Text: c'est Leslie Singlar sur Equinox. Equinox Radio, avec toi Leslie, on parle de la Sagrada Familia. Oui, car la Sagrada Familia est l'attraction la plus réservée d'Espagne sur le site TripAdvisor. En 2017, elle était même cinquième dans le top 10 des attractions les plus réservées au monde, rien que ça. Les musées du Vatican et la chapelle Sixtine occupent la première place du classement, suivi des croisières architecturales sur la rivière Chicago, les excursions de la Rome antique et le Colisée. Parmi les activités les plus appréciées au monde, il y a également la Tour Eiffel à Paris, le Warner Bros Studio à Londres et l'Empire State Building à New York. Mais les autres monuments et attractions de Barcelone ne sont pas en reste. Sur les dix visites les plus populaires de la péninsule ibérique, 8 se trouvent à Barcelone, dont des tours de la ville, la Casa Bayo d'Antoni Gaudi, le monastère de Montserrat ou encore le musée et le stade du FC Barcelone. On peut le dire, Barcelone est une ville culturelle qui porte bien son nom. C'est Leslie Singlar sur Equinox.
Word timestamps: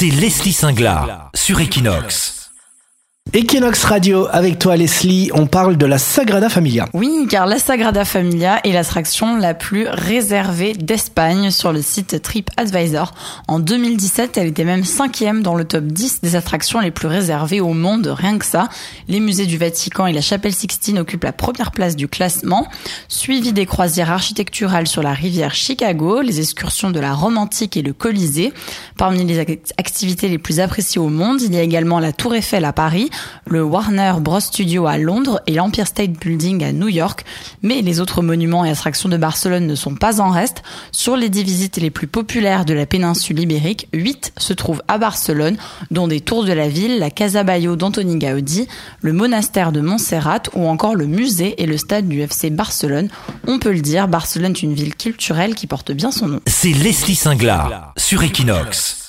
c'est 0.00 0.08
Leslie 0.08 0.54
Singlar 0.54 1.30
sur 1.34 1.60
Equinox. 1.60 2.39
Equinox 3.32 3.84
Radio, 3.84 4.26
avec 4.32 4.58
toi 4.58 4.76
Leslie, 4.76 5.30
on 5.32 5.46
parle 5.46 5.76
de 5.76 5.86
la 5.86 5.98
Sagrada 5.98 6.48
Familia. 6.48 6.88
Oui, 6.94 7.28
car 7.30 7.46
la 7.46 7.60
Sagrada 7.60 8.04
Familia 8.04 8.58
est 8.64 8.72
l'attraction 8.72 9.36
la 9.36 9.54
plus 9.54 9.86
réservée 9.86 10.72
d'Espagne 10.72 11.52
sur 11.52 11.72
le 11.72 11.80
site 11.80 12.20
TripAdvisor. 12.20 13.14
En 13.46 13.60
2017, 13.60 14.36
elle 14.36 14.48
était 14.48 14.64
même 14.64 14.82
cinquième 14.82 15.44
dans 15.44 15.54
le 15.54 15.64
top 15.64 15.84
10 15.84 16.22
des 16.22 16.34
attractions 16.34 16.80
les 16.80 16.90
plus 16.90 17.06
réservées 17.06 17.60
au 17.60 17.72
monde, 17.72 18.08
rien 18.08 18.36
que 18.36 18.44
ça. 18.44 18.68
Les 19.06 19.20
musées 19.20 19.46
du 19.46 19.58
Vatican 19.58 20.06
et 20.08 20.12
la 20.12 20.22
chapelle 20.22 20.52
Sixtine 20.52 20.98
occupent 20.98 21.22
la 21.22 21.32
première 21.32 21.70
place 21.70 21.94
du 21.94 22.08
classement, 22.08 22.66
suivi 23.06 23.52
des 23.52 23.64
croisières 23.64 24.10
architecturales 24.10 24.88
sur 24.88 25.04
la 25.04 25.12
rivière 25.12 25.54
Chicago, 25.54 26.20
les 26.20 26.40
excursions 26.40 26.90
de 26.90 26.98
la 26.98 27.14
Rome 27.14 27.38
antique 27.38 27.76
et 27.76 27.82
le 27.82 27.92
Colisée. 27.92 28.52
Parmi 28.98 29.24
les 29.24 29.38
activités 29.78 30.26
les 30.26 30.38
plus 30.38 30.58
appréciées 30.58 31.00
au 31.00 31.10
monde, 31.10 31.40
il 31.42 31.54
y 31.54 31.58
a 31.58 31.62
également 31.62 32.00
la 32.00 32.12
Tour 32.12 32.34
Eiffel 32.34 32.64
à 32.64 32.72
Paris, 32.72 33.08
le 33.46 33.62
Warner 33.62 34.14
Bros 34.20 34.40
Studio 34.40 34.86
à 34.86 34.98
Londres 34.98 35.40
et 35.46 35.54
l'Empire 35.54 35.86
State 35.86 36.12
Building 36.12 36.64
à 36.64 36.72
New 36.72 36.88
York. 36.88 37.24
Mais 37.62 37.82
les 37.82 38.00
autres 38.00 38.22
monuments 38.22 38.64
et 38.64 38.70
attractions 38.70 39.08
de 39.08 39.16
Barcelone 39.16 39.66
ne 39.66 39.74
sont 39.74 39.94
pas 39.94 40.20
en 40.20 40.30
reste. 40.30 40.62
Sur 40.92 41.16
les 41.16 41.28
dix 41.28 41.44
visites 41.44 41.76
les 41.76 41.90
plus 41.90 42.06
populaires 42.06 42.64
de 42.64 42.74
la 42.74 42.86
péninsule 42.86 43.40
ibérique, 43.40 43.88
8 43.92 44.32
se 44.36 44.52
trouvent 44.52 44.82
à 44.88 44.98
Barcelone, 44.98 45.56
dont 45.90 46.08
des 46.08 46.20
tours 46.20 46.44
de 46.44 46.52
la 46.52 46.68
ville, 46.68 46.98
la 46.98 47.10
Casa 47.10 47.42
Bayo 47.42 47.76
d'Antoni 47.76 48.18
Gaudi, 48.18 48.68
le 49.00 49.12
monastère 49.12 49.72
de 49.72 49.80
Montserrat 49.80 50.42
ou 50.54 50.66
encore 50.68 50.94
le 50.94 51.06
musée 51.06 51.62
et 51.62 51.66
le 51.66 51.76
stade 51.76 52.08
du 52.08 52.20
FC 52.20 52.50
Barcelone. 52.50 53.08
On 53.46 53.58
peut 53.58 53.72
le 53.72 53.80
dire, 53.80 54.08
Barcelone 54.08 54.52
est 54.52 54.62
une 54.62 54.74
ville 54.74 54.94
culturelle 54.94 55.54
qui 55.54 55.66
porte 55.66 55.92
bien 55.92 56.10
son 56.10 56.28
nom. 56.28 56.40
C'est 56.46 56.72
Leslie 56.72 57.16
Singlar 57.16 57.92
sur 57.96 58.22
Equinox. 58.22 58.99